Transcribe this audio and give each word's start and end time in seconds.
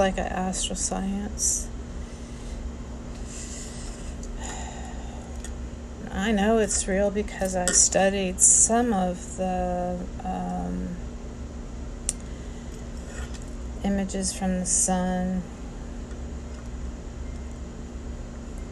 like 0.00 0.16
an 0.16 0.26
astral 0.26 0.76
science. 0.76 1.68
I 6.10 6.32
know 6.32 6.56
it's 6.56 6.88
real 6.88 7.10
because 7.10 7.54
I 7.54 7.66
studied 7.66 8.40
some 8.40 8.94
of 8.94 9.36
the 9.36 9.98
um, 10.24 10.96
images 13.84 14.32
from 14.32 14.60
the 14.60 14.64
sun, 14.64 15.42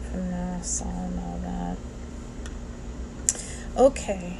from 0.09 0.31
NASA, 0.31 0.87
and 0.87 1.19
all 1.19 1.39
that. 1.43 1.77
Okay, 3.77 4.37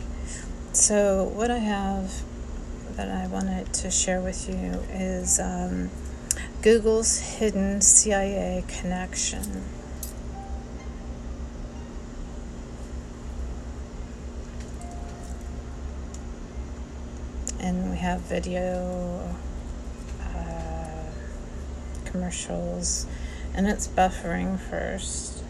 so 0.74 1.24
what 1.36 1.52
I 1.52 1.60
have 1.60 2.24
that 2.96 3.10
I 3.10 3.28
wanted 3.28 3.71
to 3.74 3.92
share 3.92 4.21
with 4.21 4.50
you 4.50 4.80
is 4.92 5.40
um, 5.40 5.92
Google's 6.62 7.20
hidden 7.20 7.80
CIA 7.80 8.66
connection. 8.68 9.64
And 17.61 17.92
we 17.92 17.97
have 17.97 18.19
video 18.21 19.38
uh, 20.21 21.04
commercials, 22.04 23.05
and 23.54 23.66
it's 23.66 23.88
buffering 23.88 24.60
first. 24.60 25.44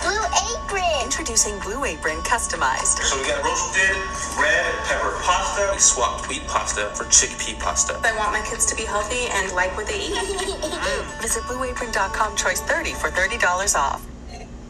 Blue 0.00 0.24
Apron. 0.54 1.10
Introducing 1.28 1.60
Blue 1.60 1.84
Apron 1.84 2.16
Customized. 2.24 3.04
So 3.04 3.20
we 3.20 3.28
got 3.28 3.44
roasted 3.44 3.94
red 4.40 4.64
pepper 4.88 5.12
pasta. 5.20 5.68
We 5.74 5.78
swapped 5.78 6.26
wheat 6.26 6.40
pasta 6.46 6.88
for 6.94 7.04
chickpea 7.04 7.60
pasta. 7.60 8.00
I 8.02 8.16
want 8.16 8.32
my 8.32 8.40
kids 8.48 8.64
to 8.64 8.74
be 8.74 8.84
healthy 8.84 9.28
and 9.32 9.52
like 9.52 9.76
what 9.76 9.86
they 9.86 10.00
eat. 10.00 10.14
Visit 11.20 11.42
blueapron.com 11.42 12.34
choice 12.34 12.62
30 12.62 12.94
for 12.94 13.10
$30 13.10 13.76
off. 13.76 14.06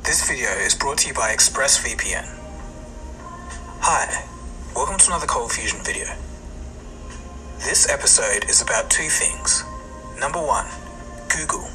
This 0.02 0.26
video 0.26 0.48
is 0.48 0.74
brought 0.74 0.98
to 0.98 1.06
you 1.06 1.14
by 1.14 1.30
ExpressVPN. 1.30 2.26
Hi, 3.78 4.26
welcome 4.74 4.98
to 4.98 5.06
another 5.06 5.28
Cold 5.28 5.52
Fusion 5.52 5.78
video. 5.84 6.06
This 7.58 7.88
episode 7.88 8.50
is 8.50 8.62
about 8.62 8.90
two 8.90 9.06
things. 9.06 9.62
Number 10.18 10.40
one, 10.40 10.66
Google, 11.28 11.70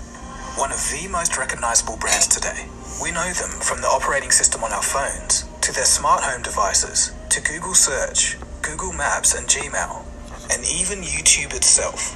one 0.60 0.74
of 0.74 0.84
the 0.92 1.08
most 1.08 1.38
recognizable 1.38 1.96
brands 1.96 2.28
today. 2.28 2.68
We 3.02 3.12
know 3.12 3.34
them 3.34 3.60
from 3.60 3.82
the 3.82 3.88
operating 3.88 4.32
system 4.32 4.64
on 4.64 4.72
our 4.72 4.84
phones, 4.84 5.46
to 5.62 5.74
their 5.74 5.86
smart 5.86 6.24
home 6.24 6.42
devices, 6.42 7.12
to 7.30 7.42
Google 7.42 7.74
Search, 7.74 8.38
Google 8.62 8.94
Maps, 8.94 9.34
and 9.34 9.48
Gmail, 9.48 10.06
and 10.52 10.64
even 10.66 11.00
YouTube 11.00 11.56
itself. 11.56 12.16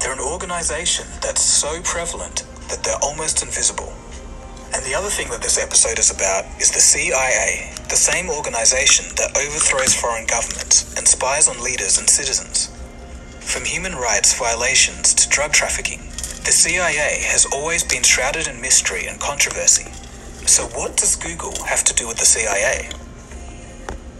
They're 0.00 0.12
an 0.12 0.20
organization 0.20 1.06
that's 1.22 1.42
so 1.42 1.80
prevalent 1.82 2.44
that 2.68 2.82
they're 2.82 3.02
almost 3.02 3.42
invisible. 3.42 3.92
And 4.74 4.84
the 4.84 4.94
other 4.94 5.10
thing 5.10 5.30
that 5.30 5.42
this 5.42 5.58
episode 5.58 5.98
is 5.98 6.10
about 6.10 6.44
is 6.60 6.70
the 6.70 6.80
CIA, 6.80 7.72
the 7.88 7.96
same 7.96 8.30
organization 8.30 9.06
that 9.16 9.36
overthrows 9.36 9.94
foreign 9.94 10.26
governments 10.26 10.96
and 10.96 11.06
spies 11.06 11.48
on 11.48 11.62
leaders 11.62 11.98
and 11.98 12.08
citizens. 12.08 12.70
From 13.40 13.64
human 13.64 13.94
rights 13.94 14.38
violations 14.38 15.14
to 15.14 15.28
drug 15.28 15.52
trafficking, 15.52 16.00
the 16.44 16.52
CIA 16.52 17.22
has 17.26 17.46
always 17.52 17.84
been 17.84 18.02
shrouded 18.02 18.48
in 18.48 18.60
mystery 18.60 19.06
and 19.06 19.20
controversy. 19.20 19.92
So, 20.50 20.64
what 20.64 20.96
does 20.96 21.14
Google 21.14 21.54
have 21.62 21.84
to 21.84 21.94
do 21.94 22.08
with 22.08 22.16
the 22.16 22.24
CIA? 22.24 22.90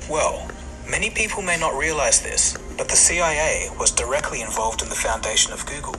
Well, 0.08 0.48
many 0.88 1.10
people 1.10 1.42
may 1.42 1.58
not 1.58 1.76
realize 1.76 2.20
this, 2.22 2.56
but 2.78 2.88
the 2.88 2.94
CIA 2.94 3.68
was 3.80 3.90
directly 3.90 4.40
involved 4.40 4.80
in 4.80 4.88
the 4.88 4.94
foundation 4.94 5.52
of 5.52 5.66
Google. 5.66 5.96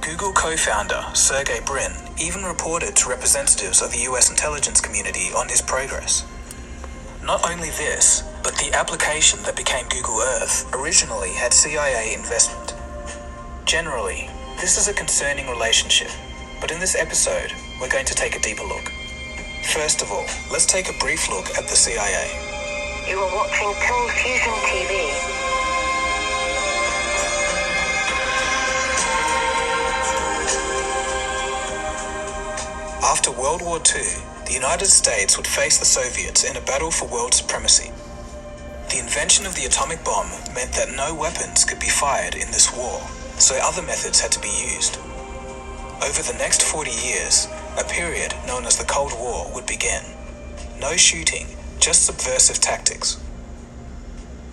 Google 0.00 0.32
co 0.32 0.56
founder 0.56 1.04
Sergey 1.14 1.58
Brin 1.66 1.90
even 2.20 2.44
reported 2.44 2.94
to 2.94 3.08
representatives 3.08 3.82
of 3.82 3.90
the 3.90 4.06
US 4.10 4.30
intelligence 4.30 4.80
community 4.80 5.34
on 5.36 5.48
his 5.48 5.60
progress. 5.60 6.24
Not 7.20 7.50
only 7.50 7.70
this, 7.70 8.22
but 8.44 8.54
the 8.54 8.72
application 8.74 9.42
that 9.42 9.56
became 9.56 9.88
Google 9.88 10.20
Earth 10.20 10.72
originally 10.72 11.32
had 11.32 11.52
CIA 11.52 12.14
investment. 12.14 12.76
Generally, 13.64 14.30
this 14.60 14.78
is 14.78 14.86
a 14.86 14.94
concerning 14.94 15.48
relationship, 15.48 16.12
but 16.60 16.70
in 16.70 16.78
this 16.78 16.94
episode, 16.94 17.52
we're 17.80 17.90
going 17.90 18.06
to 18.06 18.14
take 18.14 18.36
a 18.36 18.40
deeper 18.40 18.62
look. 18.62 18.92
First 19.72 20.00
of 20.00 20.10
all, 20.12 20.24
let's 20.50 20.64
take 20.64 20.88
a 20.88 20.92
brief 20.94 21.28
look 21.28 21.50
at 21.58 21.66
the 21.68 21.74
CIA. 21.74 22.30
You 23.10 23.18
are 23.18 23.34
watching 23.34 23.74
Cold 23.74 24.10
Fusion 24.12 24.52
TV. 24.62 25.46
After 33.02 33.32
World 33.32 33.60
War 33.62 33.78
II, 33.78 34.02
the 34.46 34.54
United 34.54 34.86
States 34.86 35.36
would 35.36 35.46
face 35.46 35.78
the 35.78 35.84
Soviets 35.84 36.44
in 36.44 36.56
a 36.56 36.60
battle 36.60 36.90
for 36.90 37.08
world 37.08 37.34
supremacy. 37.34 37.90
The 38.90 39.00
invention 39.00 39.46
of 39.46 39.56
the 39.56 39.66
atomic 39.66 40.02
bomb 40.04 40.30
meant 40.54 40.72
that 40.72 40.94
no 40.96 41.12
weapons 41.14 41.64
could 41.64 41.80
be 41.80 41.90
fired 41.90 42.34
in 42.34 42.50
this 42.52 42.72
war, 42.74 43.00
so 43.38 43.58
other 43.60 43.82
methods 43.82 44.20
had 44.20 44.30
to 44.32 44.40
be 44.40 44.48
used. 44.48 44.96
Over 46.02 46.22
the 46.22 46.36
next 46.38 46.62
40 46.62 46.90
years, 46.90 47.48
a 47.78 47.84
period 47.84 48.34
known 48.46 48.64
as 48.64 48.78
the 48.78 48.84
Cold 48.84 49.12
War 49.18 49.50
would 49.54 49.66
begin. 49.66 50.02
No 50.80 50.96
shooting, 50.96 51.46
just 51.78 52.06
subversive 52.06 52.58
tactics. 52.58 53.20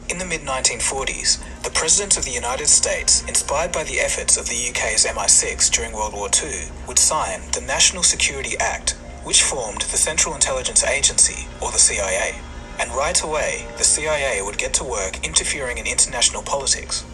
In 0.10 0.18
the 0.18 0.26
mid 0.26 0.42
1940s, 0.42 1.42
the 1.64 1.70
President 1.70 2.18
of 2.18 2.26
the 2.26 2.32
United 2.32 2.68
States, 2.68 3.24
inspired 3.28 3.72
by 3.72 3.84
the 3.86 4.00
efforts 4.00 4.36
of 4.36 4.50
the 4.50 4.70
UK's 4.70 5.06
MI6 5.06 5.72
during 5.72 5.94
World 5.94 6.14
War 6.14 6.30
II, 6.44 6.68
would 6.88 7.00
sign 7.00 7.40
the 7.54 7.62
National 7.62 8.04
Security 8.04 8.58
Act, 8.60 8.92
which 9.24 9.42
formed 9.42 9.82
the 9.84 9.98
Central 9.98 10.36
Intelligence 10.36 10.84
Agency, 10.84 11.48
or 11.62 11.72
the 11.72 11.80
CIA. 11.80 12.36
And 12.80 12.92
right 12.92 13.22
away, 13.24 13.66
the 13.78 13.86
CIA 13.86 14.42
would 14.42 14.58
get 14.58 14.74
to 14.76 14.84
work 14.84 15.26
interfering 15.26 15.78
in 15.78 15.88
international 15.88 16.44
politics. 16.44 17.06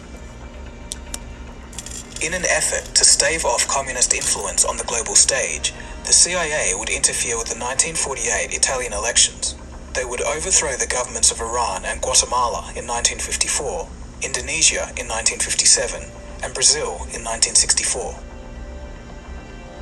In 2.22 2.34
an 2.34 2.44
effort 2.44 2.84
to 2.96 3.04
stave 3.04 3.46
off 3.46 3.66
communist 3.66 4.12
influence 4.12 4.66
on 4.66 4.76
the 4.76 4.84
global 4.84 5.14
stage, 5.14 5.72
the 6.04 6.12
CIA 6.12 6.74
would 6.76 6.90
interfere 6.90 7.38
with 7.38 7.48
the 7.48 7.56
1948 7.56 8.52
Italian 8.52 8.92
elections. 8.92 9.54
They 9.94 10.04
would 10.04 10.20
overthrow 10.20 10.76
the 10.76 10.86
governments 10.86 11.30
of 11.30 11.40
Iran 11.40 11.86
and 11.86 12.02
Guatemala 12.02 12.76
in 12.76 12.84
1954, 12.84 13.88
Indonesia 14.20 14.92
in 15.00 15.08
1957, 15.08 16.04
and 16.44 16.52
Brazil 16.52 17.08
in 17.16 17.24
1964. 17.24 18.12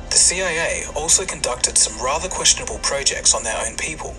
The 0.09 0.15
CIA 0.15 0.85
also 0.95 1.25
conducted 1.25 1.77
some 1.77 2.01
rather 2.01 2.29
questionable 2.29 2.79
projects 2.79 3.35
on 3.35 3.43
their 3.43 3.59
own 3.67 3.75
people. 3.75 4.15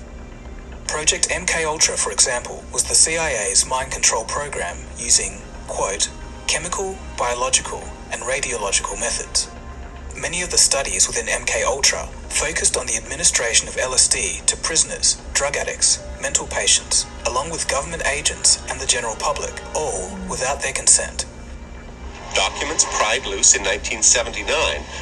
Project 0.87 1.31
MK 1.31 1.65
Ultra, 1.65 1.97
for 1.97 2.13
example, 2.13 2.65
was 2.71 2.85
the 2.85 2.95
CIA's 2.95 3.65
mind 3.65 3.93
control 3.93 4.25
program 4.25 4.77
using, 4.99 5.41
quote, 5.69 6.11
chemical, 6.47 6.99
biological, 7.17 7.83
and 8.13 8.23
radiological 8.23 8.99
methods. 8.99 9.51
Many 10.17 10.43
of 10.43 10.51
the 10.51 10.59
studies 10.59 11.07
within 11.07 11.27
MK 11.27 11.65
Ultra 11.65 12.07
focused 12.29 12.77
on 12.77 12.87
the 12.87 12.97
administration 12.97 13.69
of 13.69 13.77
LSD 13.77 14.45
to 14.47 14.57
prisoners, 14.59 15.21
drug 15.35 15.57
addicts, 15.57 16.05
mental 16.21 16.47
patients, 16.47 17.07
along 17.27 17.51
with 17.51 17.69
government 17.69 18.07
agents 18.07 18.63
and 18.71 18.81
the 18.81 18.87
general 18.87 19.17
public, 19.17 19.55
all 19.75 20.15
without 20.29 20.61
their 20.61 20.73
consent. 20.73 21.27
Documents 22.35 22.85
pried 22.85 23.27
loose 23.27 23.57
in 23.57 23.63
1979 23.63 24.47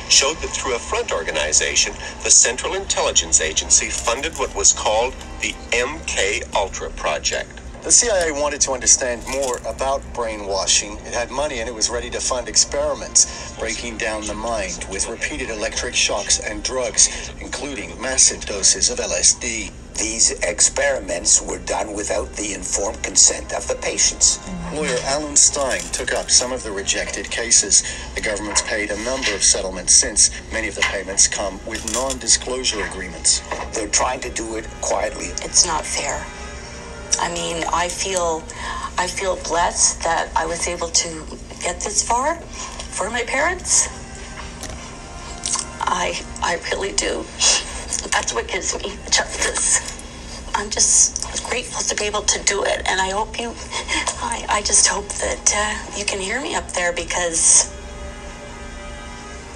showed 0.09 0.37
that 0.39 0.49
through 0.49 0.77
a 0.77 0.79
front 0.79 1.13
organization, 1.13 1.93
the 2.23 2.31
Central 2.31 2.75
Intelligence 2.75 3.41
Agency 3.41 3.91
funded 3.91 4.33
what 4.39 4.55
was 4.55 4.73
called 4.73 5.15
the 5.41 5.53
MK 5.73 6.43
Ultra 6.55 6.91
Project. 6.91 7.58
The 7.83 7.93
CIA 7.93 8.33
wanted 8.33 8.61
to 8.63 8.73
understand 8.73 9.23
more 9.29 9.59
about 9.59 10.03
brainwashing. 10.13 10.99
It 11.07 11.15
had 11.15 11.31
money 11.31 11.61
and 11.61 11.69
it 11.69 11.75
was 11.75 11.89
ready 11.89 12.11
to 12.11 12.21
fund 12.21 12.49
experiments, 12.49 13.57
breaking 13.59 13.99
down 13.99 14.27
the 14.27 14.35
mind 14.35 14.85
with 14.91 15.09
repeated 15.09 15.49
electric 15.49 15.95
shocks 15.95 16.41
and 16.41 16.63
drugs, 16.63 17.31
including 17.41 17.99
massive 18.01 18.45
doses 18.45 18.91
of 18.91 18.99
LSD. 18.99 19.71
These 19.95 20.33
experiments 20.43 21.41
were 21.41 21.59
done 21.61 21.93
without 21.93 22.33
the 22.35 22.53
informed 22.53 23.03
consent 23.03 23.53
of 23.55 23.67
the 23.69 23.77
patients. 23.77 24.39
Mm-hmm. 24.39 24.77
Lawyer 24.77 24.99
Alan 25.05 25.37
Stein 25.37 25.81
took 25.93 26.13
up 26.13 26.31
some 26.31 26.53
of 26.53 26.63
the 26.63 26.71
rejected 26.71 27.31
cases. 27.31 27.83
The 28.15 28.21
government's 28.21 28.63
paid 28.63 28.91
a 28.91 29.05
number 29.05 29.35
of 29.35 29.43
settlements 29.43 29.95
since. 29.95 30.31
Many 30.53 30.69
of 30.69 30.75
the 30.75 30.83
payments 30.83 31.27
come 31.27 31.59
with 31.67 31.93
non 31.95 32.19
disclosure 32.19 32.85
agreements. 32.85 33.41
They're 33.73 33.89
trying 33.89 34.21
to 34.21 34.31
do 34.31 34.57
it 34.57 34.69
quietly. 34.81 35.27
It's 35.43 35.65
not 35.65 35.87
fair. 35.87 36.25
I 37.21 37.33
mean, 37.33 37.65
I 37.73 37.89
feel 37.89 38.43
I 38.97 39.07
feel 39.07 39.37
blessed 39.37 40.03
that 40.03 40.31
I 40.37 40.47
was 40.47 40.67
able 40.67 40.89
to 40.89 41.09
get 41.63 41.81
this 41.81 42.07
far 42.07 42.37
for 42.37 43.11
my 43.11 43.23
parents. 43.23 43.89
I 45.81 46.21
I 46.43 46.61
really 46.71 46.93
do. 46.93 47.25
That's 48.11 48.33
what 48.35 48.49
gives 48.49 48.75
me 48.77 48.91
justice. 49.11 49.97
I'm 50.55 50.71
just 50.71 51.45
grateful 51.49 51.83
to 51.83 51.95
be 51.95 52.05
able 52.05 52.23
to 52.23 52.43
do 52.45 52.65
it. 52.65 52.83
And 52.89 53.01
I 53.01 53.11
hope 53.11 53.39
you, 53.39 53.55
I, 54.21 54.45
I 54.49 54.63
just 54.63 54.89
hope 54.89 55.09
that 55.09 55.53
uh, 55.55 55.99
you 55.99 56.05
can 56.05 56.19
hear 56.21 56.41
me 56.41 56.55
up 56.55 56.73
there 56.73 56.93
because 56.93 57.73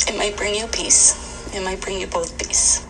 it 0.06 0.16
might 0.16 0.36
bring 0.36 0.54
you 0.54 0.66
peace. 0.68 1.54
It 1.54 1.62
might 1.64 1.80
bring 1.80 2.00
you 2.00 2.06
both 2.06 2.38
peace. 2.38 2.86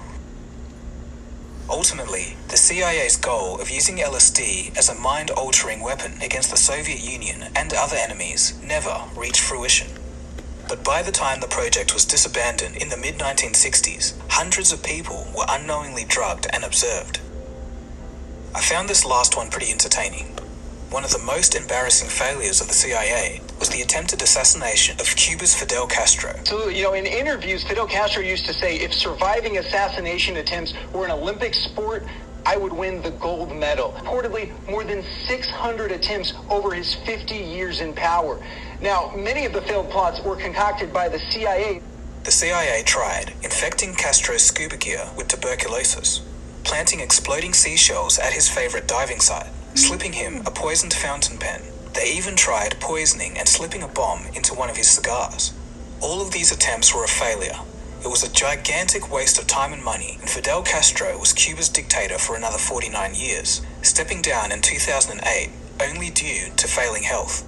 Ultimately, 1.73 2.37
the 2.49 2.59
CIA's 2.59 3.17
goal 3.17 3.59
of 3.59 3.71
using 3.71 3.97
LSD 3.97 4.77
as 4.77 4.91
a 4.91 4.95
mind 4.95 5.31
altering 5.31 5.81
weapon 5.81 6.21
against 6.21 6.51
the 6.51 6.59
Soviet 6.59 7.03
Union 7.03 7.45
and 7.57 7.73
other 7.73 7.97
enemies 7.97 8.53
never 8.63 9.05
reached 9.17 9.41
fruition. 9.41 9.89
But 10.69 10.85
by 10.85 11.01
the 11.03 11.11
time 11.11 11.41
the 11.41 11.47
project 11.49 11.95
was 11.95 12.05
disabandoned 12.05 12.77
in 12.77 12.91
the 12.91 12.99
mid 12.99 13.19
1960s, 13.19 14.13
hundreds 14.29 14.71
of 14.71 14.83
people 14.83 15.27
were 15.35 15.47
unknowingly 15.49 16.05
drugged 16.05 16.47
and 16.53 16.63
observed. 16.63 17.21
I 18.55 18.61
found 18.61 18.91
this 18.91 19.07
last 19.07 19.35
one 19.35 19.49
pretty 19.49 19.73
entertaining. 19.73 20.39
One 20.93 21.05
of 21.05 21.11
the 21.11 21.21
most 21.21 21.55
embarrassing 21.55 22.11
failures 22.11 22.61
of 22.61 22.69
the 22.69 22.75
CIA 22.75 23.41
was 23.59 23.71
the 23.71 23.81
attempted 23.81 24.21
assassination 24.21 25.01
of 25.01 25.07
Cuba's 25.17 25.55
Fidel 25.55 25.87
Castro. 25.87 26.39
So, 26.45 26.69
you 26.69 26.83
know, 26.83 26.93
in 26.93 27.07
interviews, 27.07 27.65
Fidel 27.65 27.87
Castro 27.87 28.23
used 28.23 28.45
to 28.45 28.53
say 28.53 28.77
if 28.77 28.93
surviving 28.93 29.57
assassination 29.57 30.37
attempts 30.37 30.75
were 30.93 31.07
an 31.07 31.11
Olympic 31.11 31.55
sport, 31.55 32.05
I 32.45 32.59
would 32.59 32.75
win 32.75 33.01
the 33.01 33.13
gold 33.13 33.57
medal. 33.57 33.93
Reportedly, 34.01 34.53
more 34.69 34.85
than 34.85 35.03
600 35.27 35.93
attempts 35.93 36.35
over 36.51 36.75
his 36.75 36.95
50 37.07 37.37
years 37.37 37.81
in 37.81 37.95
power. 37.95 38.39
Now, 38.83 39.15
many 39.17 39.47
of 39.47 39.55
the 39.55 39.63
failed 39.63 39.89
plots 39.89 40.21
were 40.21 40.37
concocted 40.37 40.93
by 40.93 41.09
the 41.09 41.21
CIA. 41.31 41.81
The 42.25 42.31
CIA 42.31 42.83
tried 42.83 43.33
infecting 43.43 43.95
Castro's 43.95 44.43
scuba 44.43 44.77
gear 44.77 45.09
with 45.17 45.29
tuberculosis, 45.29 46.21
planting 46.65 47.01
exploding 47.01 47.55
seashells 47.55 48.19
at 48.19 48.35
his 48.35 48.47
favorite 48.47 48.87
diving 48.87 49.21
site, 49.21 49.49
slipping 49.75 50.13
him 50.13 50.43
a 50.47 50.51
poisoned 50.51 50.93
fountain 50.93 51.39
pen. 51.39 51.63
They 51.95 52.13
even 52.13 52.37
tried 52.37 52.81
poisoning 52.81 53.37
and 53.39 53.49
slipping 53.49 53.83
a 53.83 53.89
bomb 53.89 54.27
into 54.35 54.55
one 54.55 54.71
of 54.71 54.77
his 54.77 54.89
cigars. 54.89 55.53
All 56.01 56.21
of 56.21 56.33
these 56.33 56.53
attempts 56.53 56.95
were 56.95 57.05
a 57.05 57.09
failure. 57.09 57.59
It 58.05 58.09
was 58.09 58.25
a 58.25 58.33
gigantic 58.33 59.13
waste 59.13 59.39
of 59.39 59.47
time 59.47 59.73
and 59.73 59.85
money, 59.85 60.17
and 60.21 60.29
Fidel 60.29 60.63
Castro 60.63 61.17
was 61.19 61.33
Cuba's 61.33 61.69
dictator 61.69 62.19
for 62.19 62.35
another 62.35 62.59
49 62.59 63.15
years, 63.15 63.63
stepping 63.83 64.23
down 64.23 64.51
in 64.51 64.61
2008 64.61 65.51
only 65.81 66.11
due 66.11 66.51
to 66.57 66.69
failing 66.69 67.05
health. 67.05 67.47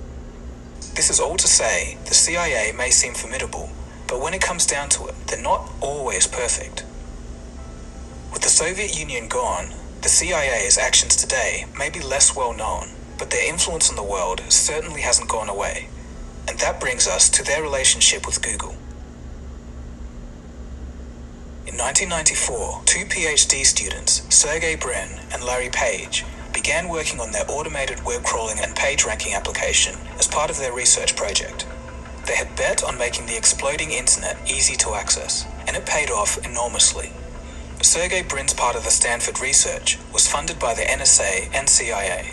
This 0.94 1.10
is 1.10 1.18
all 1.20 1.36
to 1.36 1.48
say 1.48 1.98
the 2.06 2.14
CIA 2.14 2.72
may 2.72 2.90
seem 2.90 3.14
formidable, 3.14 3.70
but 4.06 4.20
when 4.20 4.34
it 4.34 4.40
comes 4.42 4.66
down 4.66 4.88
to 4.90 5.06
it, 5.06 5.14
they're 5.26 5.42
not 5.42 5.70
always 5.80 6.26
perfect. 6.26 6.84
With 8.32 8.42
the 8.42 8.48
Soviet 8.48 8.98
Union 8.98 9.28
gone, 9.28 9.74
the 10.04 10.10
CIA's 10.10 10.76
actions 10.76 11.16
today 11.16 11.64
may 11.78 11.88
be 11.88 11.98
less 11.98 12.36
well 12.36 12.52
known, 12.52 12.90
but 13.18 13.30
their 13.30 13.48
influence 13.48 13.88
on 13.88 13.96
the 13.96 14.02
world 14.02 14.42
certainly 14.50 15.00
hasn't 15.00 15.30
gone 15.30 15.48
away. 15.48 15.88
And 16.46 16.58
that 16.58 16.78
brings 16.78 17.08
us 17.08 17.30
to 17.30 17.42
their 17.42 17.62
relationship 17.62 18.26
with 18.26 18.42
Google. 18.42 18.72
In 21.66 21.78
1994, 21.78 22.82
two 22.84 23.06
PhD 23.06 23.64
students, 23.64 24.22
Sergey 24.28 24.76
Brin 24.76 25.08
and 25.32 25.42
Larry 25.42 25.70
Page, 25.70 26.26
began 26.52 26.90
working 26.90 27.18
on 27.18 27.32
their 27.32 27.50
automated 27.50 28.04
web 28.04 28.24
crawling 28.24 28.58
and 28.60 28.76
page 28.76 29.06
ranking 29.06 29.32
application 29.32 29.94
as 30.18 30.28
part 30.28 30.50
of 30.50 30.58
their 30.58 30.74
research 30.74 31.16
project. 31.16 31.66
They 32.26 32.36
had 32.36 32.54
bet 32.56 32.84
on 32.84 32.98
making 32.98 33.24
the 33.24 33.38
exploding 33.38 33.92
internet 33.92 34.36
easy 34.46 34.76
to 34.76 34.92
access, 34.92 35.46
and 35.66 35.74
it 35.74 35.86
paid 35.86 36.10
off 36.10 36.36
enormously. 36.46 37.10
Sergey 37.84 38.22
Brin's 38.22 38.54
part 38.54 38.76
of 38.76 38.84
the 38.84 38.90
Stanford 38.90 39.40
research 39.40 39.98
was 40.10 40.26
funded 40.26 40.58
by 40.58 40.72
the 40.72 40.82
NSA 40.82 41.54
and 41.54 41.68
CIA. 41.68 42.30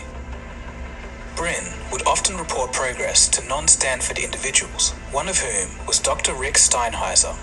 Brin 1.36 1.74
would 1.92 2.06
often 2.06 2.38
report 2.38 2.72
progress 2.72 3.28
to 3.28 3.46
non 3.46 3.68
Stanford 3.68 4.18
individuals, 4.18 4.92
one 5.12 5.28
of 5.28 5.38
whom 5.38 5.86
was 5.86 6.00
Dr. 6.00 6.32
Rick 6.32 6.54
Steinheiser. 6.54 7.36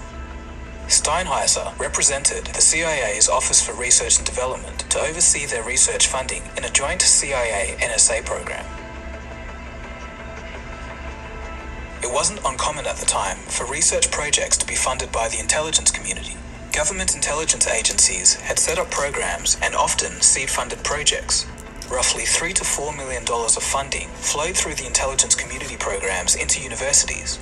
Steinheiser 0.88 1.78
represented 1.78 2.48
the 2.48 2.62
CIA's 2.62 3.30
Office 3.30 3.62
for 3.64 3.74
Research 3.74 4.18
and 4.18 4.26
Development 4.26 4.80
to 4.90 5.00
oversee 5.00 5.46
their 5.46 5.64
research 5.64 6.08
funding 6.08 6.42
in 6.58 6.66
a 6.66 6.72
joint 6.72 7.04
CIA 7.04 7.78
NSA 7.80 8.26
program. 8.26 8.66
It 12.02 12.12
wasn't 12.12 12.40
uncommon 12.44 12.88
at 12.88 12.98
the 12.98 13.06
time 13.06 13.38
for 13.38 13.68
research 13.68 14.10
projects 14.10 14.58
to 14.58 14.66
be 14.66 14.76
funded 14.76 15.12
by 15.12 15.30
the 15.30 15.40
intelligence 15.40 15.92
community. 15.92 16.38
Government 16.72 17.16
intelligence 17.16 17.68
agencies 17.68 18.36
had 18.36 18.60
set 18.60 18.78
up 18.78 18.92
programs 18.92 19.58
and 19.64 19.74
often 19.74 20.22
seed 20.22 20.50
funded 20.50 20.84
projects. 20.84 21.48
Roughly 21.90 22.26
3 22.26 22.54
to 22.54 22.64
4 22.64 22.96
million 22.96 23.26
dollars 23.26 23.58
of 23.58 23.64
funding 23.64 24.08
flowed 24.10 24.56
through 24.56 24.76
the 24.76 24.86
intelligence 24.86 25.34
community 25.34 25.76
programs 25.78 26.36
into 26.36 26.62
universities. 26.62 27.40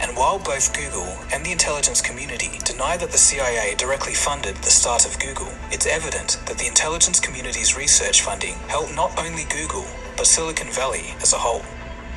And 0.00 0.16
while 0.16 0.40
both 0.40 0.74
Google 0.76 1.16
and 1.32 1.46
the 1.46 1.52
intelligence 1.52 2.02
community 2.02 2.58
deny 2.64 2.96
that 2.96 3.12
the 3.12 3.18
CIA 3.18 3.76
directly 3.76 4.14
funded 4.14 4.56
the 4.56 4.70
start 4.70 5.06
of 5.06 5.18
Google, 5.20 5.52
it's 5.70 5.86
evident 5.86 6.40
that 6.46 6.58
the 6.58 6.66
intelligence 6.66 7.20
community's 7.20 7.76
research 7.76 8.22
funding 8.22 8.54
helped 8.66 8.94
not 8.94 9.16
only 9.16 9.44
Google, 9.44 9.86
but 10.16 10.26
Silicon 10.26 10.72
Valley 10.72 11.14
as 11.22 11.32
a 11.32 11.38
whole. 11.38 11.62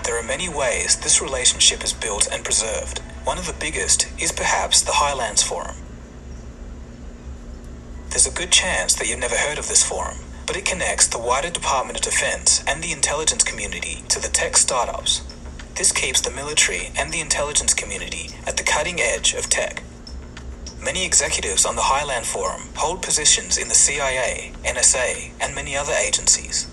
There 0.03 0.19
are 0.19 0.23
many 0.23 0.49
ways 0.49 0.97
this 0.97 1.21
relationship 1.21 1.83
is 1.83 1.93
built 1.93 2.27
and 2.31 2.43
preserved. 2.43 2.99
One 3.23 3.37
of 3.37 3.45
the 3.45 3.59
biggest 3.59 4.07
is 4.19 4.31
perhaps 4.31 4.81
the 4.81 4.93
Highlands 4.93 5.43
Forum. 5.43 5.75
There's 8.09 8.25
a 8.25 8.31
good 8.31 8.51
chance 8.51 8.95
that 8.95 9.07
you've 9.07 9.19
never 9.19 9.37
heard 9.37 9.59
of 9.59 9.67
this 9.67 9.83
forum, 9.83 10.17
but 10.47 10.57
it 10.57 10.65
connects 10.65 11.07
the 11.07 11.19
wider 11.19 11.51
Department 11.51 11.95
of 11.95 12.03
Defense 12.03 12.63
and 12.67 12.83
the 12.83 12.91
intelligence 12.91 13.43
community 13.43 14.03
to 14.09 14.19
the 14.19 14.27
tech 14.27 14.57
startups. 14.57 15.21
This 15.75 15.91
keeps 15.91 16.19
the 16.19 16.31
military 16.31 16.89
and 16.97 17.13
the 17.13 17.21
intelligence 17.21 17.75
community 17.75 18.31
at 18.47 18.57
the 18.57 18.63
cutting 18.63 18.99
edge 18.99 19.35
of 19.35 19.47
tech. 19.47 19.83
Many 20.83 21.05
executives 21.05 21.67
on 21.67 21.75
the 21.75 21.83
Highland 21.83 22.25
Forum 22.25 22.63
hold 22.75 23.03
positions 23.03 23.59
in 23.59 23.67
the 23.67 23.75
CIA, 23.75 24.53
NSA, 24.63 25.31
and 25.39 25.53
many 25.53 25.77
other 25.77 25.93
agencies. 25.93 26.67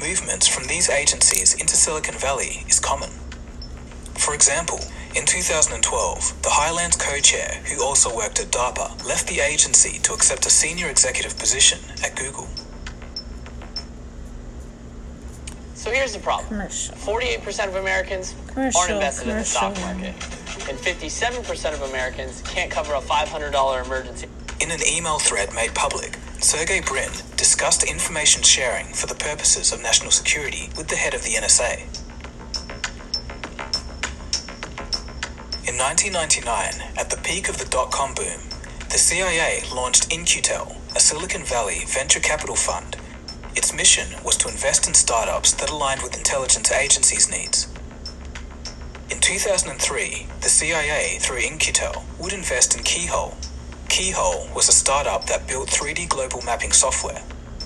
Movements 0.00 0.46
from 0.46 0.68
these 0.68 0.88
agencies 0.88 1.54
into 1.54 1.74
Silicon 1.74 2.14
Valley 2.14 2.64
is 2.68 2.78
common. 2.78 3.10
For 4.14 4.32
example, 4.32 4.80
in 5.16 5.26
2012, 5.26 6.42
the 6.42 6.50
Highlands 6.50 6.96
co-chair, 6.96 7.60
who 7.64 7.82
also 7.82 8.14
worked 8.14 8.38
at 8.38 8.46
DARPA, 8.52 9.04
left 9.06 9.26
the 9.26 9.40
agency 9.40 9.98
to 10.00 10.12
accept 10.12 10.46
a 10.46 10.50
senior 10.50 10.88
executive 10.88 11.36
position 11.38 11.80
at 12.04 12.14
Google. 12.14 12.46
So 15.74 15.90
here's 15.90 16.12
the 16.12 16.20
problem. 16.20 16.60
48% 16.60 17.68
of 17.68 17.76
Americans 17.76 18.34
Commercial, 18.48 18.80
aren't 18.80 18.92
invested 18.92 19.28
in 19.28 19.36
the 19.38 19.44
stock 19.44 19.74
market. 19.80 20.14
And 20.68 20.78
57% 20.78 21.74
of 21.74 21.82
Americans 21.88 22.42
can't 22.42 22.70
cover 22.70 22.94
a 22.94 23.00
$500 23.00 23.84
emergency. 23.86 24.28
In 24.60 24.70
an 24.70 24.80
email 24.86 25.18
thread 25.18 25.52
made 25.54 25.74
public, 25.74 26.18
Sergey 26.38 26.82
Brin 26.82 27.10
discussed 27.36 27.82
information 27.82 28.42
sharing 28.42 28.86
for 28.92 29.06
the 29.06 29.14
purposes 29.14 29.72
of 29.72 29.82
national 29.82 30.10
security 30.10 30.68
with 30.76 30.88
the 30.88 30.96
head 30.96 31.14
of 31.14 31.22
the 31.24 31.30
NSA. 31.30 31.99
In 35.70 35.78
1999, 35.78 36.98
at 36.98 37.10
the 37.10 37.16
peak 37.18 37.48
of 37.48 37.58
the 37.58 37.64
dot 37.64 37.92
com 37.92 38.12
boom, 38.12 38.40
the 38.90 38.98
CIA 38.98 39.62
launched 39.72 40.12
In-Q-Tel, 40.12 40.76
a 40.96 40.98
Silicon 40.98 41.44
Valley 41.44 41.84
venture 41.86 42.18
capital 42.18 42.56
fund. 42.56 42.96
Its 43.54 43.72
mission 43.72 44.08
was 44.24 44.36
to 44.38 44.48
invest 44.48 44.88
in 44.88 44.94
startups 44.94 45.52
that 45.52 45.70
aligned 45.70 46.02
with 46.02 46.16
intelligence 46.16 46.72
agencies' 46.72 47.30
needs. 47.30 47.68
In 49.12 49.20
2003, 49.20 50.26
the 50.40 50.48
CIA, 50.48 51.18
through 51.20 51.38
In-Q-Tel, 51.38 52.04
would 52.18 52.32
invest 52.32 52.76
in 52.76 52.82
Keyhole. 52.82 53.36
Keyhole 53.88 54.48
was 54.52 54.68
a 54.68 54.72
startup 54.72 55.26
that 55.26 55.46
built 55.46 55.68
3D 55.68 56.08
global 56.08 56.42
mapping 56.42 56.72
software. 56.72 57.22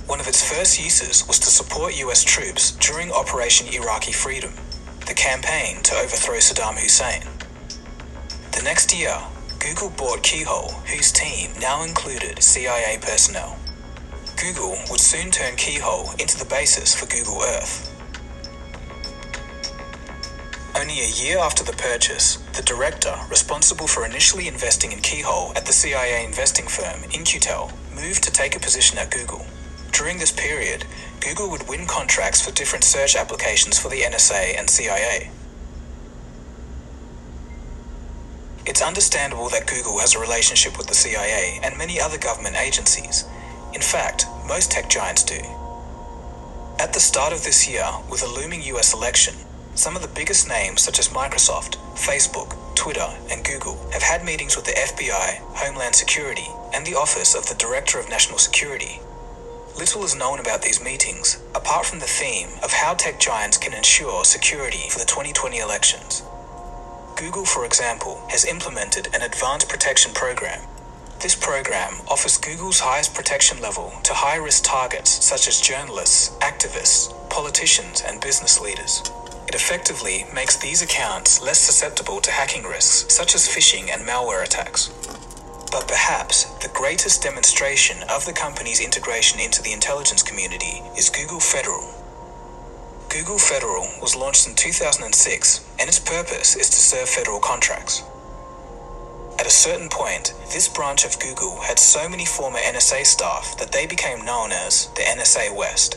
One 0.07 0.21
of 0.21 0.29
its 0.29 0.47
first 0.47 0.79
uses 0.79 1.27
was 1.27 1.39
to 1.39 1.49
support 1.49 1.99
US 2.01 2.23
troops 2.23 2.73
during 2.73 3.11
Operation 3.11 3.67
Iraqi 3.69 4.13
Freedom, 4.13 4.53
the 5.07 5.15
campaign 5.15 5.83
to 5.85 5.95
overthrow 5.95 6.37
Saddam 6.37 6.77
Hussein. 6.79 7.34
The 8.55 8.63
next 8.63 8.95
year, 8.97 9.19
Google 9.59 9.91
bought 9.91 10.23
Keyhole, 10.23 10.71
whose 10.87 11.11
team 11.11 11.51
now 11.61 11.83
included 11.83 12.41
CIA 12.41 12.99
personnel. 13.03 13.59
Google 14.37 14.79
would 14.91 15.01
soon 15.01 15.33
turn 15.33 15.57
Keyhole 15.57 16.13
into 16.21 16.39
the 16.39 16.45
basis 16.45 16.95
for 16.95 17.07
Google 17.07 17.43
Earth. 17.43 17.91
Only 20.77 21.01
a 21.01 21.09
year 21.09 21.39
after 21.39 21.65
the 21.65 21.73
purchase, 21.73 22.37
the 22.55 22.63
director 22.63 23.19
responsible 23.29 23.89
for 23.89 24.07
initially 24.07 24.47
investing 24.47 24.93
in 24.93 25.01
Keyhole 25.01 25.53
at 25.57 25.67
the 25.67 25.73
CIA 25.73 26.25
investing 26.25 26.69
firm 26.69 27.03
In-Q-Tel 27.13 27.73
moved 27.93 28.23
to 28.23 28.31
take 28.31 28.55
a 28.55 28.61
position 28.61 28.99
at 28.99 29.11
Google. 29.11 29.45
During 29.91 30.19
this 30.19 30.33
period, 30.33 30.85
Google 31.21 31.51
would 31.51 31.69
win 31.69 31.89
contracts 31.89 32.41
for 32.41 32.53
different 32.53 32.85
search 32.85 33.17
applications 33.17 33.81
for 33.81 33.89
the 33.89 34.03
NSA 34.03 34.57
and 34.57 34.71
CIA. 34.71 35.31
It's 38.67 38.81
understandable 38.81 39.51
that 39.51 39.67
Google 39.67 39.99
has 39.99 40.15
a 40.15 40.19
relationship 40.19 40.79
with 40.79 40.87
the 40.87 40.95
CIA 40.95 41.61
and 41.63 41.77
many 41.77 42.01
other 42.01 42.17
government 42.17 42.57
agencies. 42.57 43.25
In 43.75 43.83
fact, 43.83 44.25
most 44.49 44.71
tech 44.71 44.89
giants 44.89 45.23
do. 45.23 45.41
At 46.79 46.95
the 46.95 47.01
start 47.01 47.35
of 47.35 47.45
this 47.45 47.69
year, 47.69 47.87
with 48.11 48.23
a 48.23 48.27
looming 48.27 48.63
US 48.63 48.95
election, 48.95 49.35
some 49.75 49.97
of 49.97 50.03
the 50.03 50.09
biggest 50.09 50.49
names 50.49 50.81
such 50.81 50.99
as 50.99 51.09
Microsoft, 51.09 51.77
Facebook, 51.95 52.57
Twitter, 52.75 53.07
and 53.31 53.45
Google 53.45 53.77
have 53.93 54.03
had 54.03 54.25
meetings 54.25 54.57
with 54.57 54.65
the 54.65 54.73
FBI, 54.73 55.41
Homeland 55.57 55.95
Security, 55.95 56.49
and 56.73 56.87
the 56.87 56.95
Office 56.97 57.35
of 57.35 57.47
the 57.47 57.55
Director 57.57 57.99
of 57.99 58.09
National 58.09 58.39
Security. 58.39 58.99
Little 59.79 60.05
is 60.05 60.17
known 60.17 60.41
about 60.41 60.63
these 60.63 60.83
meetings, 60.83 61.39
apart 61.55 61.85
from 61.85 61.99
the 61.99 62.07
theme 62.07 62.49
of 62.63 62.73
how 62.73 62.95
tech 62.95 63.21
giants 63.21 63.59
can 63.59 63.75
ensure 63.75 64.25
security 64.25 64.89
for 64.89 65.01
the 65.01 65.05
2020 65.05 65.59
elections. 65.59 66.23
Google, 67.17 67.45
for 67.45 67.65
example, 67.65 68.21
has 68.29 68.45
implemented 68.45 69.09
an 69.15 69.23
advanced 69.23 69.69
protection 69.69 70.13
program. 70.13 70.61
This 71.21 71.37
program 71.37 72.01
offers 72.09 72.37
Google's 72.37 72.81
highest 72.81 73.15
protection 73.15 73.61
level 73.63 73.93
to 74.03 74.13
high 74.13 74.37
risk 74.37 74.65
targets 74.65 75.25
such 75.25 75.47
as 75.47 75.61
journalists, 75.61 76.37
activists, 76.41 77.13
politicians, 77.31 78.03
and 78.07 78.21
business 78.21 78.61
leaders. 78.61 79.03
It 79.47 79.55
effectively 79.55 80.27
makes 80.35 80.57
these 80.57 80.83
accounts 80.83 81.41
less 81.41 81.61
susceptible 81.61 82.21
to 82.21 82.33
hacking 82.33 82.65
risks 82.65 83.15
such 83.15 83.35
as 83.37 83.47
phishing 83.47 83.91
and 83.91 84.03
malware 84.03 84.45
attacks. 84.45 84.89
But 85.71 85.87
perhaps 85.87 86.45
the 86.63 86.71
greatest 86.75 87.23
demonstration 87.23 88.03
of 88.11 88.27
the 88.27 88.33
company's 88.33 88.81
integration 88.81 89.39
into 89.39 89.63
the 89.63 89.73
intelligence 89.73 90.23
community 90.23 90.83
is 90.99 91.11
Google 91.11 91.41
Federal. 91.41 92.04
Google 93.15 93.39
Federal 93.39 93.87
was 94.03 94.17
launched 94.17 94.49
in 94.49 94.57
2006 94.57 95.65
and 95.79 95.89
its 95.89 96.01
purpose 96.01 96.57
is 96.57 96.69
to 96.69 96.77
serve 96.77 97.09
federal 97.09 97.39
contracts. 97.39 98.03
At 99.39 99.47
a 99.47 99.51
certain 99.51 99.89
point, 99.89 100.35
this 100.53 100.67
branch 100.67 101.05
of 101.05 101.21
Google 101.21 101.61
had 101.61 101.79
so 101.79 102.09
many 102.09 102.25
former 102.27 102.59
NSA 102.59 103.07
staff 103.07 103.57
that 103.59 103.71
they 103.71 103.87
became 103.87 104.25
known 104.25 104.51
as 104.51 104.89
the 104.97 105.03
NSA 105.03 105.55
West. 105.55 105.97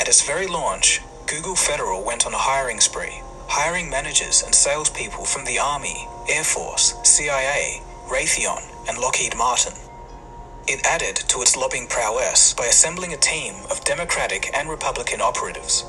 At 0.00 0.08
its 0.08 0.26
very 0.26 0.46
launch, 0.46 1.02
Google 1.26 1.54
Federal 1.54 2.02
went 2.02 2.24
on 2.24 2.32
a 2.32 2.38
hiring 2.38 2.80
spree, 2.80 3.20
hiring 3.46 3.90
managers 3.90 4.42
and 4.42 4.54
salespeople 4.54 5.26
from 5.26 5.44
the 5.44 5.58
Army, 5.58 6.08
Air 6.30 6.44
Force, 6.44 6.94
CIA, 7.04 7.82
Raytheon, 8.08 8.62
and 8.88 8.96
Lockheed 8.96 9.36
Martin. 9.36 9.74
It 10.66 10.86
added 10.86 11.16
to 11.28 11.42
its 11.42 11.54
lobbying 11.54 11.86
prowess 11.86 12.54
by 12.54 12.64
assembling 12.64 13.12
a 13.12 13.18
team 13.18 13.56
of 13.70 13.84
Democratic 13.84 14.48
and 14.54 14.70
Republican 14.70 15.20
operatives. 15.20 15.84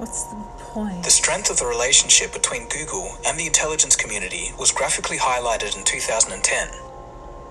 What's 0.00 0.24
the 0.24 0.36
point? 0.72 1.04
The 1.04 1.10
strength 1.10 1.50
of 1.50 1.58
the 1.58 1.66
relationship 1.66 2.32
between 2.32 2.70
Google 2.70 3.18
and 3.26 3.38
the 3.38 3.44
intelligence 3.44 3.96
community 3.96 4.48
was 4.58 4.72
graphically 4.72 5.18
highlighted 5.18 5.76
in 5.76 5.84
2010. 5.84 6.40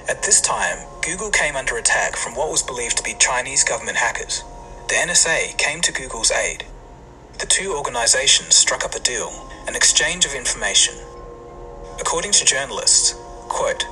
At 0.10 0.24
this 0.24 0.41
time, 0.41 0.79
Google 1.06 1.29
came 1.29 1.56
under 1.56 1.77
attack 1.77 2.15
from 2.15 2.34
what 2.34 2.50
was 2.50 2.63
believed 2.63 2.98
to 2.98 3.03
be 3.03 3.13
Chinese 3.20 3.63
government 3.63 3.98
hackers. 3.98 4.44
The 4.88 4.96
NSA 4.96 5.60
came 5.60 5.82
to 5.82 5.91
Google's 5.91 6.32
aid. 6.32 6.65
The 7.38 7.46
two 7.46 7.75
organizations 7.75 8.56
struck 8.56 8.84
up 8.84 8.96
a 8.96 9.00
deal, 9.00 9.29
an 9.68 9.75
exchange 9.75 10.25
of 10.25 10.34
information. 10.34 10.96
According 12.01 12.32
to 12.32 12.46
journalists, 12.46 13.13
quote, 13.48 13.86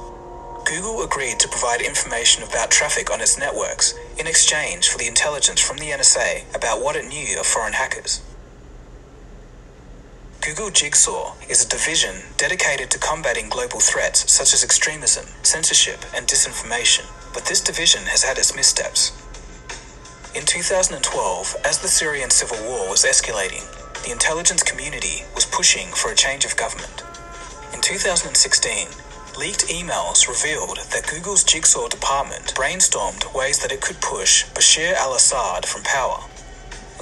Google 0.65 1.03
agreed 1.03 1.37
to 1.41 1.47
provide 1.47 1.81
information 1.81 2.41
about 2.41 2.71
traffic 2.71 3.11
on 3.11 3.21
its 3.21 3.37
networks 3.37 3.93
in 4.17 4.25
exchange 4.25 4.89
for 4.89 4.97
the 4.97 5.07
intelligence 5.07 5.61
from 5.61 5.77
the 5.77 5.91
NSA 5.91 6.55
about 6.55 6.81
what 6.81 6.95
it 6.95 7.07
knew 7.07 7.39
of 7.39 7.45
foreign 7.45 7.73
hackers. 7.73 8.23
Google 10.41 10.69
Jigsaw 10.69 11.35
is 11.49 11.65
a 11.65 11.67
division 11.67 12.15
dedicated 12.37 12.89
to 12.91 12.99
combating 12.99 13.49
global 13.49 13.79
threats 13.79 14.31
such 14.31 14.53
as 14.53 14.63
extremism, 14.63 15.25
censorship, 15.43 15.99
and 16.15 16.25
disinformation, 16.25 17.05
but 17.33 17.45
this 17.45 17.59
division 17.59 18.03
has 18.03 18.23
had 18.23 18.37
its 18.37 18.55
missteps. 18.55 19.11
In 20.35 20.45
2012, 20.45 21.55
as 21.65 21.79
the 21.79 21.87
Syrian 21.87 22.29
civil 22.29 22.57
war 22.65 22.89
was 22.89 23.03
escalating, 23.03 23.65
the 24.05 24.11
intelligence 24.11 24.63
community 24.63 25.23
was 25.35 25.45
pushing 25.45 25.87
for 25.89 26.11
a 26.11 26.15
change 26.15 26.45
of 26.45 26.55
government. 26.55 27.03
In 27.73 27.81
2016, 27.81 28.87
leaked 29.37 29.67
emails 29.67 30.29
revealed 30.29 30.77
that 30.91 31.07
Google's 31.11 31.43
Jigsaw 31.43 31.89
department 31.89 32.53
brainstormed 32.55 33.33
ways 33.35 33.59
that 33.59 33.71
it 33.71 33.81
could 33.81 33.99
push 33.99 34.45
Bashar 34.53 34.93
al 34.93 35.15
Assad 35.15 35.65
from 35.65 35.83
power. 35.83 36.23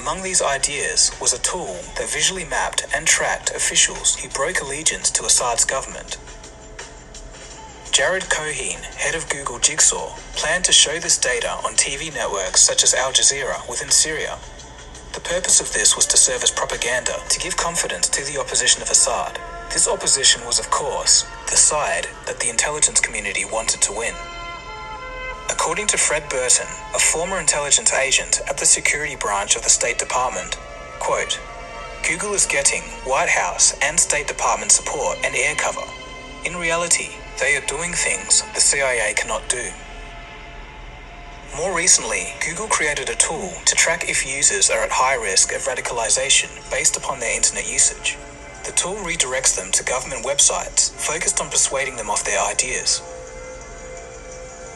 Among 0.05 0.21
these 0.21 0.39
ideas 0.39 1.09
was 1.19 1.33
a 1.33 1.41
tool 1.41 1.79
that 1.97 2.07
visually 2.07 2.45
mapped 2.45 2.85
and 2.93 3.07
tracked 3.07 3.49
officials 3.49 4.15
who 4.15 4.29
broke 4.29 4.61
allegiance 4.61 5.09
to 5.09 5.25
Assad's 5.25 5.65
government. 5.65 6.17
Jared 7.91 8.29
Cohen, 8.29 8.83
head 8.97 9.15
of 9.15 9.27
Google 9.29 9.57
Jigsaw, 9.57 10.15
planned 10.35 10.63
to 10.65 10.71
show 10.71 10.99
this 10.99 11.17
data 11.17 11.49
on 11.65 11.73
TV 11.73 12.13
networks 12.13 12.61
such 12.61 12.83
as 12.83 12.93
Al 12.93 13.13
Jazeera 13.13 13.67
within 13.67 13.89
Syria. 13.89 14.37
The 15.13 15.21
purpose 15.21 15.59
of 15.59 15.73
this 15.73 15.95
was 15.95 16.05
to 16.05 16.17
serve 16.17 16.43
as 16.43 16.51
propaganda 16.51 17.15
to 17.27 17.39
give 17.39 17.57
confidence 17.57 18.07
to 18.09 18.23
the 18.31 18.39
opposition 18.39 18.83
of 18.83 18.91
Assad. 18.91 19.39
This 19.71 19.87
opposition 19.87 20.45
was, 20.45 20.59
of 20.59 20.69
course, 20.69 21.23
the 21.49 21.57
side 21.57 22.05
that 22.27 22.39
the 22.39 22.51
intelligence 22.51 22.99
community 22.99 23.43
wanted 23.43 23.81
to 23.81 23.91
win. 23.91 24.13
According 25.65 25.87
to 25.87 25.97
Fred 25.97 26.29
Burton, 26.29 26.67
a 26.93 26.99
former 26.99 27.39
intelligence 27.39 27.91
agent 27.91 28.39
at 28.47 28.59
the 28.59 28.67
security 28.67 29.15
branch 29.15 29.55
of 29.55 29.63
the 29.63 29.69
State 29.71 29.97
Department, 29.97 30.59
quote, 30.99 31.39
Google 32.07 32.35
is 32.35 32.45
getting 32.45 32.83
White 33.03 33.29
House 33.29 33.75
and 33.81 33.99
State 33.99 34.27
Department 34.27 34.71
support 34.71 35.17
and 35.25 35.33
air 35.33 35.55
cover. 35.55 35.81
In 36.45 36.55
reality, 36.55 37.15
they 37.39 37.57
are 37.57 37.65
doing 37.65 37.93
things 37.93 38.43
the 38.53 38.61
CIA 38.61 39.15
cannot 39.15 39.49
do. 39.49 39.71
More 41.57 41.75
recently, 41.75 42.35
Google 42.45 42.67
created 42.67 43.09
a 43.09 43.15
tool 43.15 43.49
to 43.65 43.73
track 43.73 44.07
if 44.07 44.23
users 44.23 44.69
are 44.69 44.83
at 44.83 44.91
high 44.91 45.15
risk 45.15 45.51
of 45.51 45.63
radicalization 45.63 46.51
based 46.69 46.95
upon 46.95 47.19
their 47.19 47.35
internet 47.35 47.65
usage. 47.67 48.19
The 48.65 48.71
tool 48.73 48.97
redirects 48.97 49.57
them 49.57 49.71
to 49.71 49.83
government 49.83 50.27
websites 50.27 50.91
focused 50.91 51.41
on 51.41 51.49
persuading 51.49 51.95
them 51.95 52.11
of 52.11 52.23
their 52.23 52.39
ideas. 52.39 53.01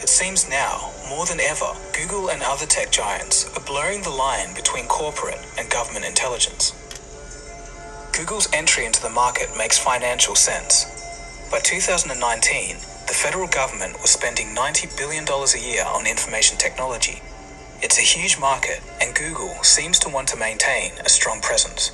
It 0.01 0.07
seems 0.07 0.49
now, 0.49 0.91
more 1.09 1.25
than 1.25 1.41
ever, 1.41 1.73
Google 1.91 2.29
and 2.29 2.41
other 2.41 2.65
tech 2.65 2.89
giants 2.89 3.45
are 3.55 3.65
blurring 3.65 4.01
the 4.01 4.09
line 4.09 4.53
between 4.55 4.87
corporate 4.87 5.39
and 5.57 5.69
government 5.69 6.05
intelligence. 6.05 6.71
Google's 8.13 8.47
entry 8.53 8.85
into 8.85 9.01
the 9.01 9.09
market 9.09 9.49
makes 9.57 9.77
financial 9.77 10.35
sense. 10.35 10.85
By 11.51 11.59
2019, 11.59 12.77
the 13.07 13.13
federal 13.13 13.47
government 13.47 13.99
was 14.01 14.11
spending 14.11 14.55
$90 14.55 14.97
billion 14.97 15.25
a 15.27 15.59
year 15.59 15.83
on 15.85 16.07
information 16.07 16.57
technology. 16.57 17.21
It's 17.81 17.97
a 17.97 18.01
huge 18.01 18.39
market, 18.39 18.81
and 19.01 19.15
Google 19.15 19.55
seems 19.63 19.99
to 19.99 20.09
want 20.09 20.27
to 20.29 20.37
maintain 20.37 20.91
a 21.03 21.09
strong 21.09 21.41
presence. 21.41 21.91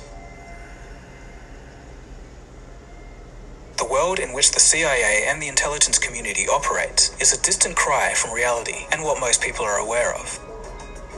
World 3.96 4.18
in 4.18 4.34
which 4.34 4.50
the 4.52 4.60
CIA 4.60 5.24
and 5.26 5.40
the 5.40 5.48
intelligence 5.48 5.98
community 5.98 6.44
operates 6.52 7.16
is 7.18 7.32
a 7.32 7.42
distant 7.42 7.74
cry 7.74 8.12
from 8.12 8.30
reality 8.30 8.84
and 8.92 9.02
what 9.02 9.18
most 9.18 9.40
people 9.40 9.64
are 9.64 9.78
aware 9.78 10.14
of. 10.14 10.38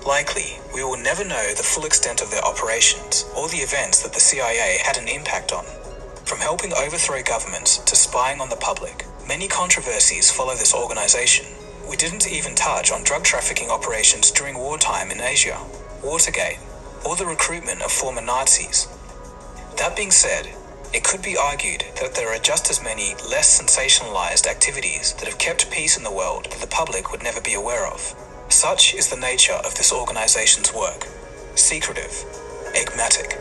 Likely, 0.07 0.61
we 0.73 0.85
will 0.85 0.97
never 0.97 1.25
know 1.25 1.47
the 1.55 1.71
full 1.73 1.87
extent 1.87 2.23
of 2.23 2.31
their 2.31 2.45
operations 2.45 3.29
or 3.37 3.49
the 3.49 3.65
events 3.67 4.01
that 4.05 4.13
the 4.13 4.21
CIA 4.21 4.79
had 4.81 4.97
an 4.97 5.09
impact 5.09 5.51
on. 5.51 5.65
From 6.25 6.39
helping 6.39 6.73
overthrow 6.73 7.21
governments 7.21 7.79
to 7.79 7.97
spying 7.97 8.41
on 8.41 8.49
the 8.49 8.63
public, 8.71 9.05
many 9.27 9.49
controversies 9.49 10.31
follow 10.31 10.55
this 10.55 10.73
organization. 10.73 11.47
We 11.91 11.97
didn't 11.97 12.31
even 12.31 12.55
touch 12.55 12.93
on 12.93 13.03
drug 13.03 13.25
trafficking 13.25 13.71
operations 13.71 14.31
during 14.31 14.57
wartime 14.57 15.11
in 15.11 15.21
Asia, 15.21 15.59
Watergate, 16.05 16.61
or 17.05 17.17
the 17.17 17.27
recruitment 17.27 17.83
of 17.83 17.91
former 17.91 18.23
Nazis. 18.23 18.87
That 19.79 19.97
being 19.97 20.13
said, 20.13 20.55
it 20.95 21.05
could 21.05 21.23
be 21.23 21.37
argued 21.37 21.85
that 22.01 22.15
there 22.15 22.35
are 22.35 22.39
just 22.39 22.71
as 22.71 22.83
many 22.83 23.15
less 23.29 23.61
sensationalized 23.61 24.47
activities 24.47 25.15
that 25.15 25.29
have 25.29 25.39
kept 25.39 25.71
peace 25.71 25.97
in 25.97 26.05
the 26.05 26.13
world 26.13 26.47
that 26.47 26.61
the 26.61 26.67
public 26.67 27.11
would 27.11 27.23
never 27.23 27.41
be 27.41 27.55
aware 27.55 27.87
of. 27.87 28.15
Such 28.49 28.95
is 28.95 29.09
the 29.09 29.17
nature 29.17 29.61
of 29.65 29.75
this 29.75 29.93
organization's 29.93 30.73
work 30.73 31.07
secretive, 31.55 32.25
enigmatic. 32.75 33.37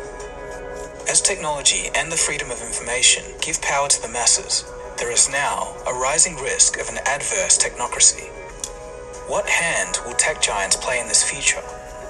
As 1.08 1.22
technology 1.22 1.89
and 1.96 2.12
the 2.12 2.18
freedom 2.18 2.50
of 2.50 2.62
information 2.62 3.24
give 3.42 3.62
power 3.62 3.88
to 3.88 4.01
the 4.01 4.10
masses, 4.10 4.66
there 4.98 5.12
is 5.12 5.30
now 5.30 5.75
a 5.88 5.94
rising 5.94 6.36
risk 6.38 6.80
of 6.80 6.89
an 6.89 6.98
adverse 7.06 7.58
technocracy. 7.58 8.27
What 9.30 9.48
hand 9.48 10.00
will 10.06 10.16
tech 10.16 10.42
giants 10.42 10.75
play 10.75 11.00
in 11.00 11.08
this 11.08 11.24
future? 11.24 11.62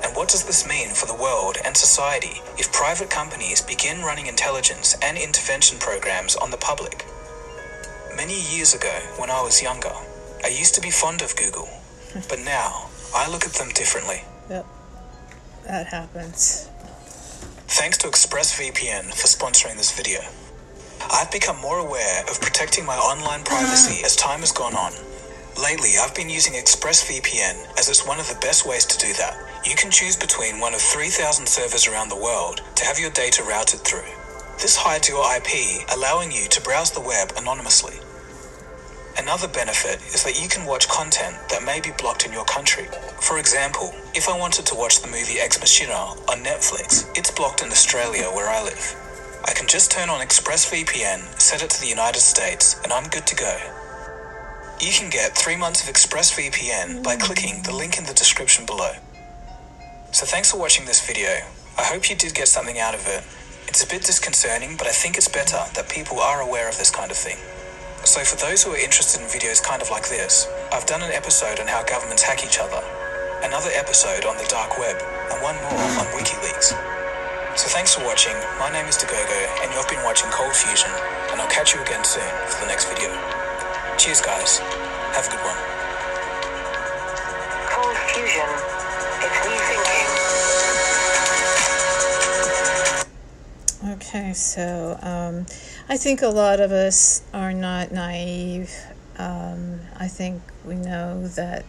And 0.07 0.15
what 0.15 0.29
does 0.29 0.45
this 0.45 0.65
mean 0.65 0.91
for 0.91 1.05
the 1.05 1.21
world 1.21 1.57
and 1.65 1.75
society 1.75 2.39
if 2.57 2.71
private 2.71 3.09
companies 3.09 3.61
begin 3.61 4.03
running 4.03 4.27
intelligence 4.27 4.95
and 5.03 5.17
intervention 5.17 5.79
programs 5.79 6.37
on 6.37 6.49
the 6.49 6.55
public? 6.55 7.05
Many 8.15 8.39
years 8.55 8.73
ago, 8.73 9.01
when 9.17 9.29
I 9.29 9.41
was 9.41 9.61
younger, 9.61 9.91
I 10.45 10.47
used 10.47 10.73
to 10.75 10.81
be 10.81 10.91
fond 10.91 11.21
of 11.21 11.35
Google, 11.35 11.67
but 12.29 12.39
now 12.39 12.87
I 13.13 13.29
look 13.29 13.43
at 13.43 13.51
them 13.51 13.67
differently. 13.75 14.23
Yep. 14.49 14.65
That 15.65 15.87
happens. 15.87 16.69
Thanks 17.67 17.97
to 17.97 18.07
ExpressVPN 18.07 19.11
for 19.11 19.27
sponsoring 19.27 19.75
this 19.75 19.91
video. 19.91 20.21
I've 21.11 21.31
become 21.33 21.59
more 21.59 21.79
aware 21.79 22.21
of 22.31 22.39
protecting 22.39 22.85
my 22.85 22.95
online 22.95 23.43
privacy 23.43 24.01
as 24.05 24.15
time 24.15 24.39
has 24.39 24.53
gone 24.53 24.73
on. 24.73 24.93
Lately, 25.61 25.95
I've 25.99 26.15
been 26.15 26.29
using 26.29 26.53
ExpressVPN 26.53 27.77
as 27.77 27.89
it's 27.89 28.07
one 28.07 28.21
of 28.21 28.29
the 28.29 28.39
best 28.39 28.65
ways 28.65 28.85
to 28.85 28.97
do 28.97 29.11
that. 29.15 29.46
You 29.67 29.75
can 29.75 29.91
choose 29.91 30.15
between 30.15 30.61
one 30.61 30.73
of 30.73 30.79
3,000 30.79 31.45
servers 31.45 31.89
around 31.89 32.07
the 32.07 32.15
world 32.15 32.61
to 32.75 32.85
have 32.85 32.97
your 32.97 33.09
data 33.09 33.43
routed 33.43 33.81
through. 33.81 34.07
This 34.61 34.77
hides 34.77 35.09
your 35.09 35.19
IP, 35.35 35.83
allowing 35.93 36.31
you 36.31 36.47
to 36.47 36.61
browse 36.61 36.91
the 36.91 37.01
web 37.01 37.33
anonymously. 37.35 37.99
Another 39.17 39.49
benefit 39.49 39.99
is 40.15 40.23
that 40.23 40.41
you 40.41 40.47
can 40.47 40.65
watch 40.65 40.87
content 40.87 41.35
that 41.49 41.65
may 41.65 41.81
be 41.81 41.91
blocked 41.99 42.25
in 42.25 42.31
your 42.31 42.45
country. 42.45 42.87
For 43.19 43.39
example, 43.39 43.93
if 44.15 44.29
I 44.29 44.39
wanted 44.39 44.65
to 44.67 44.75
watch 44.75 45.01
the 45.01 45.11
movie 45.11 45.41
Ex 45.43 45.59
Machina 45.59 46.15
on 46.31 46.45
Netflix, 46.47 47.11
it's 47.17 47.31
blocked 47.31 47.61
in 47.61 47.67
Australia 47.67 48.31
where 48.31 48.47
I 48.47 48.63
live. 48.63 48.95
I 49.43 49.51
can 49.51 49.67
just 49.67 49.91
turn 49.91 50.09
on 50.09 50.21
ExpressVPN, 50.21 51.41
set 51.41 51.61
it 51.61 51.71
to 51.71 51.81
the 51.81 51.91
United 51.91 52.21
States, 52.21 52.79
and 52.85 52.93
I'm 52.93 53.09
good 53.09 53.27
to 53.27 53.35
go. 53.35 53.57
You 54.79 54.93
can 54.93 55.09
get 55.09 55.35
three 55.35 55.57
months 55.57 55.83
of 55.83 55.93
ExpressVPN 55.93 57.03
by 57.03 57.17
clicking 57.17 57.63
the 57.63 57.75
link 57.75 57.97
in 57.97 58.05
the 58.05 58.13
description 58.13 58.65
below. 58.65 58.93
So 60.17 60.25
thanks 60.25 60.49
for 60.49 60.57
watching 60.57 60.89
this 60.89 60.97
video. 61.05 61.29
I 61.77 61.85
hope 61.85 62.09
you 62.09 62.17
did 62.17 62.33
get 62.33 62.49
something 62.49 62.81
out 62.81 62.97
of 62.97 63.05
it. 63.05 63.21
It's 63.69 63.85
a 63.85 63.87
bit 63.87 64.01
disconcerting, 64.01 64.73
but 64.73 64.89
I 64.89 64.91
think 64.91 65.13
it's 65.13 65.29
better 65.29 65.61
that 65.77 65.93
people 65.93 66.17
are 66.17 66.41
aware 66.41 66.65
of 66.65 66.73
this 66.81 66.89
kind 66.89 67.13
of 67.13 67.17
thing. 67.21 67.37
So 68.01 68.25
for 68.25 68.33
those 68.41 68.65
who 68.65 68.73
are 68.73 68.81
interested 68.81 69.21
in 69.21 69.29
videos 69.29 69.61
kind 69.61 69.77
of 69.77 69.93
like 69.93 70.09
this, 70.09 70.49
I've 70.73 70.89
done 70.89 71.05
an 71.05 71.13
episode 71.13 71.61
on 71.61 71.69
how 71.69 71.85
governments 71.85 72.25
hack 72.25 72.41
each 72.41 72.57
other, 72.57 72.81
another 73.45 73.69
episode 73.77 74.25
on 74.25 74.41
the 74.41 74.49
dark 74.49 74.81
web, 74.81 74.97
and 74.97 75.37
one 75.45 75.53
more 75.69 75.85
on 76.01 76.09
WikiLeaks. 76.17 76.73
So 77.53 77.69
thanks 77.69 77.93
for 77.93 78.01
watching, 78.01 78.33
my 78.57 78.73
name 78.73 78.89
is 78.89 78.97
Dagogo, 78.97 79.37
and 79.61 79.69
you've 79.69 79.85
been 79.85 80.01
watching 80.01 80.33
Cold 80.33 80.57
Fusion, 80.57 80.89
and 81.29 81.37
I'll 81.37 81.53
catch 81.53 81.77
you 81.77 81.81
again 81.85 82.01
soon 82.01 82.25
for 82.49 82.65
the 82.65 82.73
next 82.73 82.89
video. 82.89 83.13
Cheers 84.01 84.25
guys, 84.25 84.65
have 85.13 85.29
a 85.29 85.29
good 85.29 85.45
one. 85.45 85.61
Cold 87.69 87.93
fusion. 88.17 88.76
Okay, 94.07 94.31
so 94.31 94.97
um, 95.01 95.45
I 95.89 95.97
think 95.97 96.21
a 96.21 96.29
lot 96.29 96.61
of 96.61 96.71
us 96.71 97.23
are 97.33 97.51
not 97.51 97.91
naive. 97.91 98.71
Um, 99.17 99.81
I 99.99 100.07
think 100.07 100.41
we 100.63 100.75
know 100.75 101.27
that 101.27 101.65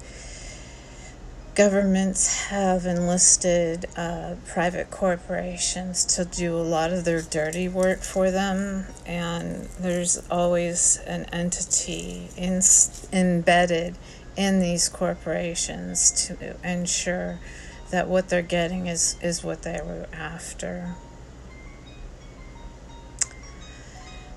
governments 1.57 2.45
have 2.45 2.87
enlisted 2.87 3.87
uh, 3.97 4.37
private 4.47 4.89
corporations 4.93 6.05
to 6.15 6.25
do 6.27 6.55
a 6.55 6.63
lot 6.63 6.93
of 6.93 7.05
their 7.05 7.23
dirty 7.23 7.69
work 7.69 8.03
for 8.03 8.31
them, 8.31 8.87
and 9.05 9.65
there's 9.81 10.23
always 10.31 10.99
an 11.09 11.25
entity 11.33 12.29
in, 12.37 12.61
embedded 13.13 13.97
in 14.37 14.61
these 14.61 14.89
corporations 14.89 16.29
to 16.29 16.57
ensure 16.63 17.41
that 17.91 18.07
what 18.07 18.29
they're 18.29 18.43
getting 18.43 18.87
is, 18.87 19.17
is 19.21 19.43
what 19.43 19.63
they 19.63 19.81
were 19.85 20.07
after. 20.13 20.95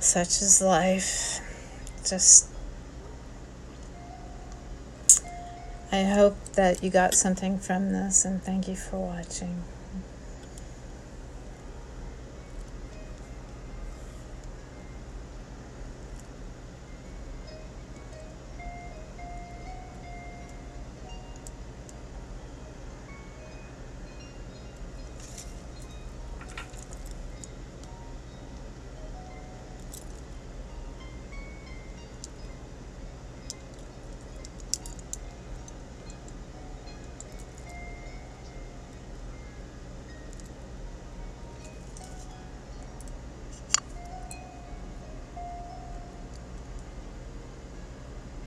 Such 0.01 0.41
is 0.41 0.61
life. 0.61 1.41
Just 2.03 2.47
I 5.91 6.03
hope 6.05 6.35
that 6.53 6.83
you 6.83 6.89
got 6.89 7.13
something 7.13 7.59
from 7.59 7.91
this 7.91 8.25
and 8.25 8.41
thank 8.41 8.67
you 8.67 8.75
for 8.75 8.97
watching. 8.97 9.61